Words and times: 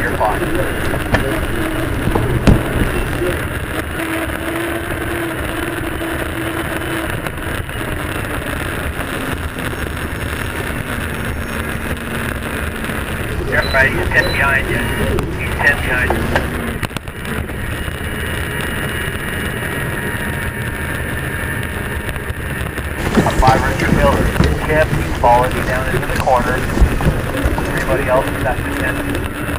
You're 0.00 0.16
right, 13.72 13.92
he's 13.92 14.08
10 14.08 14.24
behind 14.32 14.64
you. 14.70 14.78
He's 15.38 15.54
10 15.56 15.76
behind 15.84 16.10
you. 16.12 16.20
Five 23.40 23.60
Richard 23.66 23.92
Miller 23.96 24.40
chip, 24.66 24.88
he's 24.88 25.16
following 25.18 25.52
you 25.56 25.62
down 25.64 25.84
into 25.94 26.06
the 26.06 26.20
corner. 26.20 26.54
Everybody 27.66 28.08
else 28.08 28.26
is 28.26 28.44
at 28.44 28.56
the 28.56 28.70
10. 28.80 29.49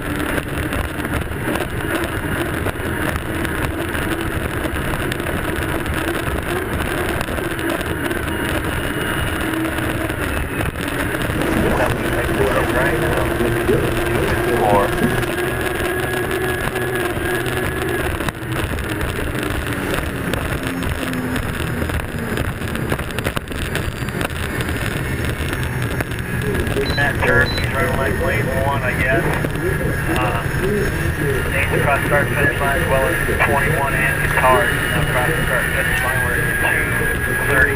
30. 37.51 37.75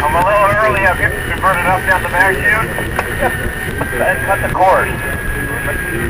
I'm 0.00 0.14
a 0.16 0.24
little 0.24 0.48
early. 0.56 0.80
I'm 0.88 0.96
getting 0.96 1.20
converted 1.28 1.66
up 1.68 1.84
down 1.84 2.02
the 2.02 2.08
back 2.08 2.32
chute. 2.32 2.72
then 4.00 4.16
cut 4.24 4.40
the 4.40 4.48
course. 4.54 4.88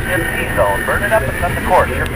Get 0.06 0.22
T 0.22 0.54
zone. 0.54 0.86
Burn 0.86 1.02
it 1.02 1.10
up 1.10 1.22
and 1.22 1.36
cut 1.42 1.50
the 1.58 1.66
course. 1.66 1.90
You're... 1.90 2.06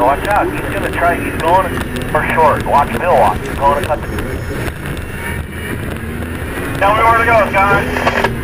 watch 0.00 0.26
out. 0.28 0.50
He's 0.50 0.72
gonna 0.72 0.90
try, 0.90 1.14
he's 1.14 1.36
going 1.42 1.68
for 2.08 2.26
short. 2.32 2.64
Watch 2.64 2.88
him, 2.88 3.02
he'll 3.02 3.20
watch. 3.20 3.38
He's 3.38 3.54
going 3.54 3.82
to 3.82 3.86
cut 3.86 4.00
the... 4.00 4.06
Tell 6.78 6.94
me 6.96 7.02
where 7.02 7.18
to 7.18 7.24
go, 7.26 7.50
Scott. 7.50 8.41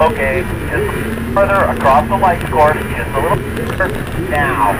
Okay, 0.00 0.42
just 0.70 1.34
further 1.34 1.64
across 1.70 2.08
the 2.08 2.16
light 2.16 2.40
course, 2.50 2.76
just 2.96 3.10
a 3.10 3.20
little 3.20 3.38
now. 4.30 4.72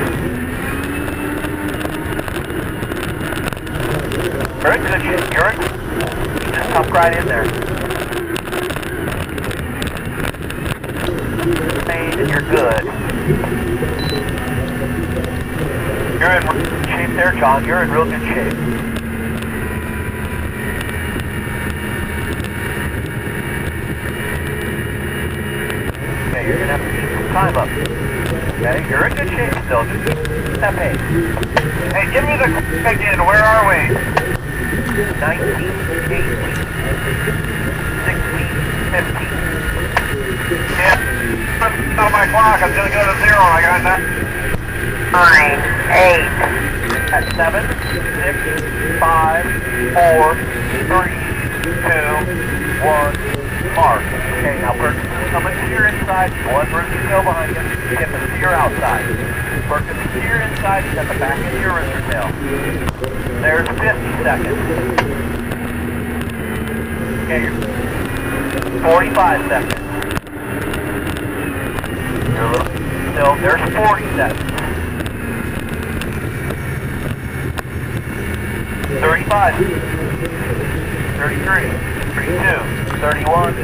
Very 4.60 4.78
good. 4.78 5.02
You're 5.32 5.50
in. 5.50 5.58
Just 6.52 6.70
tuck 6.70 6.90
right 6.90 7.16
in 7.16 7.26
there. 7.26 7.44
And 11.90 12.28
you're 12.28 12.42
good. 12.42 12.84
You're 16.20 16.32
in 16.32 16.42
shape 16.86 17.16
there, 17.16 17.32
John. 17.38 17.64
You're 17.64 17.82
in 17.82 17.90
real 17.90 18.04
good 18.04 18.22
shape. 18.22 18.91
Okay, 26.42 26.50
you're 26.50 26.58
gonna 26.58 26.74
have 26.74 26.82
to 26.82 26.90
keep 26.90 27.06
some 27.06 27.30
time 27.30 27.54
up. 27.54 27.70
Okay, 27.70 28.82
you're 28.90 29.06
in 29.06 29.14
good 29.14 29.30
shape 29.30 29.54
still. 29.62 29.86
Just 29.86 30.58
that 30.58 30.74
pace. 30.74 30.98
Hey, 31.94 32.10
give 32.10 32.26
me 32.26 32.34
the 32.34 32.50
again. 32.82 33.22
Where 33.22 33.46
are 33.46 33.62
we? 33.70 33.94
19, 35.22 35.38
18, 36.10 36.34
16, 38.10 38.42
15. 38.90 39.22
Yeah. 40.82 40.98
On 42.02 42.10
my 42.10 42.26
clock, 42.26 42.58
I'm 42.58 42.74
gonna 42.74 42.90
go 42.90 43.06
to 43.06 43.14
zero. 43.22 43.38
I 43.38 43.62
got 43.62 43.86
that. 43.86 44.02
Nine, 45.14 45.62
eight. 45.94 46.26
At 47.14 47.22
seven, 47.38 47.62
six, 48.18 48.34
five, 48.98 49.46
four, 49.94 50.34
three, 50.90 51.22
two, 51.86 52.18
one. 52.82 53.11
Mark. 53.74 54.02
Okay, 54.02 54.60
now 54.60 54.72
Burke, 54.76 54.96
come 55.30 55.44
to 55.44 55.68
your 55.70 55.86
inside. 55.86 56.30
One 56.52 56.66
to 56.66 56.98
go 57.08 57.22
behind 57.22 57.56
you. 57.56 57.62
Get 57.96 58.10
the 58.10 58.18
steer 58.36 58.50
outside. 58.50 59.06
Burke 59.68 59.86
to 59.88 59.94
the 59.94 60.08
steer 60.10 60.40
inside. 60.42 60.84
He's 60.84 60.98
at 60.98 61.06
the 61.08 61.18
back 61.18 61.38
of 61.38 61.60
your 61.60 61.74
wrist 61.74 61.92
tail. 62.10 62.28
There's 63.40 63.68
50 63.68 63.80
seconds. 64.22 64.58
Okay, 67.24 67.42
you're 67.42 67.56
45 68.82 69.48
seconds. 69.48 69.82
You're 72.32 72.44
a 72.44 72.50
little, 72.50 72.66
still, 73.12 73.34
there's 73.40 73.62
40 73.74 74.04
seconds. 74.16 74.52
35, 79.00 79.54
33, 81.16 81.70
32, 82.14 82.81
31. 83.02 83.54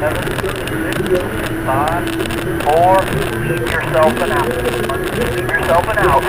seven, 0.00 0.24
five, 1.66 2.08
four, 2.64 2.96
keep 3.46 3.60
yourself 3.70 4.16
an 4.22 4.30
out. 4.32 4.48
Keep 5.20 5.48
yourself 5.50 5.88
an 5.88 5.98
out. 5.98 6.24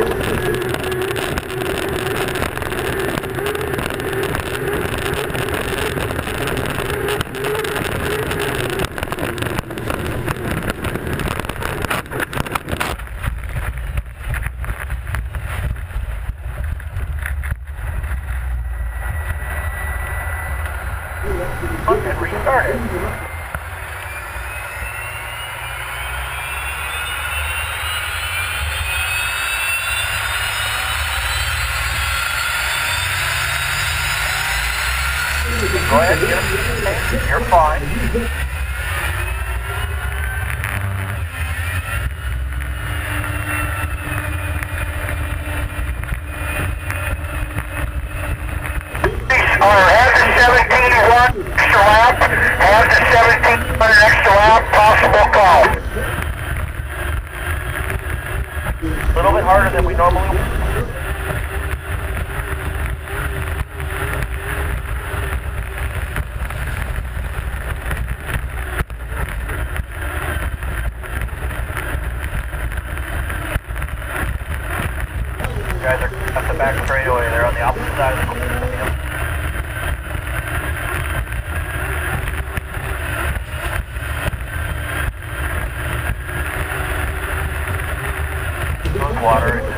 And 21.94 22.22
restart 22.22 22.66
it. 22.70 23.12
Go 35.92 35.98
ahead, 35.98 36.22
you're, 37.20 37.28
you're 37.28 37.42
fine. 37.50 38.41
guys 75.82 76.00
are 76.00 76.14
at 76.38 76.52
the 76.52 76.58
back 76.60 76.78
straightaway. 76.86 77.28
They're 77.32 77.44
on 77.44 77.56
the 77.56 77.62
opposite 77.62 77.88
side 77.98 78.14
of 78.14 78.28
the 78.30 78.36
field. 78.36 78.92
Water 89.24 89.60
into 89.60 89.72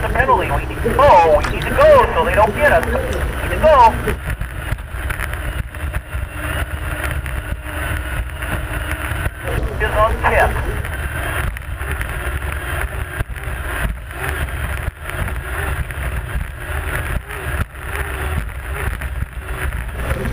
the 0.00 0.08
Penalty. 0.08 0.48
We 0.50 0.56
need 0.66 0.82
to 0.82 0.90
go. 0.94 1.38
We 1.38 1.44
need 1.54 1.62
to 1.62 1.70
go 1.70 1.88
so 2.14 2.24
they 2.24 2.34
don't 2.34 2.54
get 2.54 2.72
us. 2.72 2.84
We 2.86 2.92
need 3.42 3.52
to 3.54 3.60
go. 3.60 4.27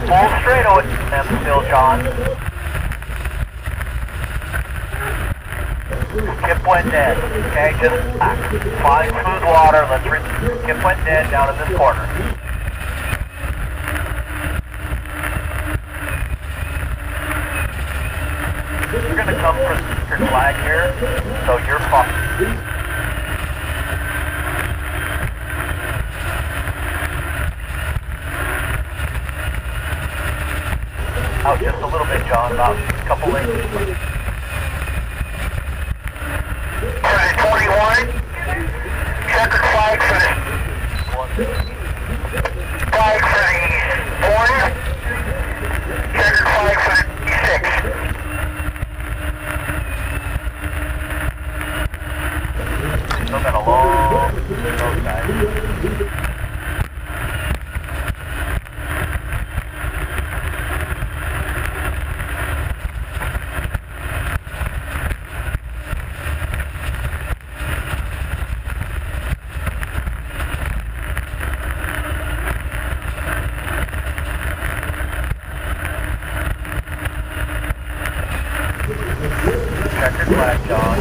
Full 0.05 0.29
straight 0.39 0.65
on 0.67 0.85
them 1.09 1.25
still, 1.41 1.61
John. 1.63 1.99
Skip 6.43 6.67
went 6.67 6.91
dead. 6.91 7.17
Okay, 7.17 7.73
just 7.81 8.19
back. 8.19 8.37
Find 8.83 9.09
smooth 9.09 9.43
water. 9.43 9.87
Let's 9.89 10.05
re- 10.05 10.61
Skip 10.61 10.83
went 10.83 11.03
dead 11.05 11.31
down 11.31 11.49
in 11.49 11.57
this 11.57 11.75
corner. 11.75 12.05
You're 18.93 19.15
gonna 19.15 19.41
come 19.41 19.55
for 19.55 19.73
your 20.07 20.27
flag 20.29 20.55
here, 20.63 20.93
so 21.47 21.57
you're 21.65 21.79
fine. 21.89 22.75
Out 31.45 31.59
just 31.59 31.79
John, 32.45 32.53
about 32.53 32.77
a 32.77 32.79
couple 33.07 33.35
inches. 33.35 33.65
Credit 37.01 37.37
21. 37.41 38.05
Checkered 39.31 39.65
flag 39.65 39.97
for 40.05 40.19
the 40.21 40.29
flag 42.91 43.19
for 43.25 43.41
the 43.41 44.29
one. 44.29 44.57
Checkered 46.13 46.49
flag 46.53 46.77
for 46.85 46.93
the 46.93 47.33
six. 47.47 47.63
Still 53.25 53.41
got 53.41 53.55
a 53.55 53.57
long 53.67 53.89
road 54.05 54.97
guys. 55.03 55.25
Checkered 79.95 80.27
flag, 80.27 80.57
John. 80.67 80.99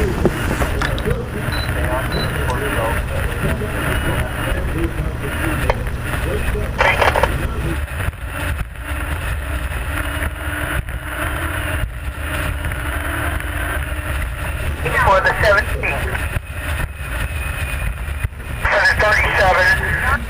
Stay 1.64 1.86
on 1.88 2.04
for 2.48 2.58
the 2.58 2.68
road. 2.74 2.96
For 15.04 15.18
the 15.20 15.32
17. 15.42 15.84
For 18.62 18.78
the 18.80 18.94
37. 19.00 20.24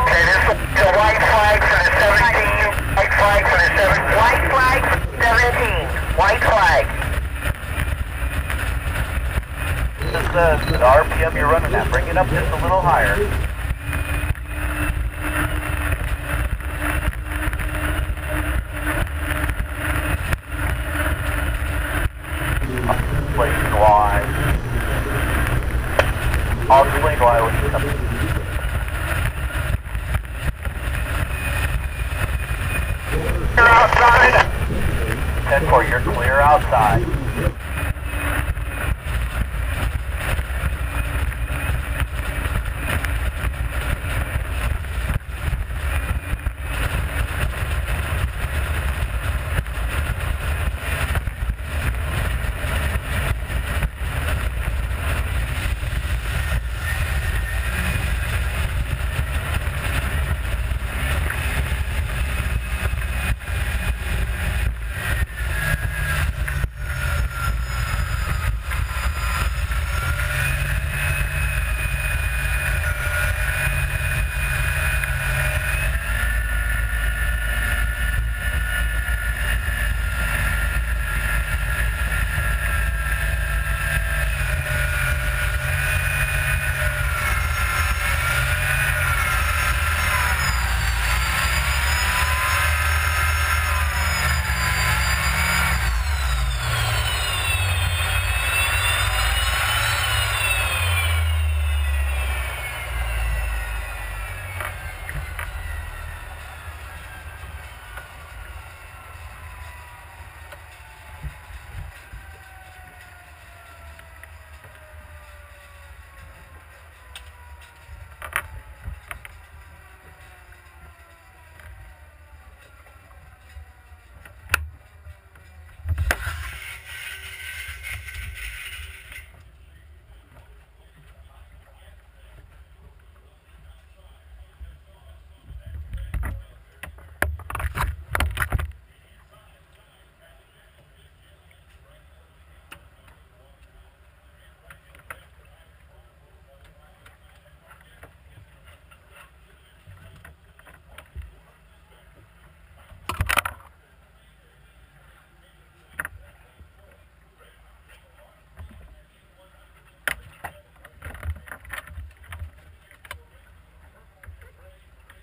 Okay, 0.00 0.22
this 0.24 0.40
is 0.40 0.56
the 0.74 0.88
white 0.96 1.20
flag 1.20 1.58
for 1.60 1.78
the 1.84 1.92
17. 2.00 2.80
White 2.96 3.12
flag 3.12 3.40
for 3.46 3.58
the 3.60 3.68
17. 3.76 4.00
White 4.16 4.44
flag 4.50 4.80
17. 5.20 5.84
White 6.16 6.42
flag. 6.42 6.84
This 10.00 10.12
is 10.14 10.19
the, 10.32 10.56
the 10.70 10.78
uh, 10.78 11.02
RPM 11.02 11.34
you're 11.34 11.48
running 11.48 11.74
at. 11.74 11.90
Bring 11.90 12.06
it 12.06 12.16
up 12.16 12.28
just 12.28 12.50
a 12.52 12.62
little 12.62 12.80
higher. 12.80 13.16
Why. 23.80 24.20
I'll 26.68 26.84
explain 26.84 27.18
why 27.18 27.40
when 27.40 27.54
you. 27.54 27.70
You're 33.56 33.68
outside. 33.68 34.34
10 35.48 35.70
4, 35.70 35.84
you're 35.84 36.00
clear 36.00 36.40
outside. 36.40 37.19